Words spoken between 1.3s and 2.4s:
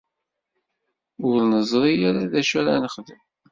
neẓri ara d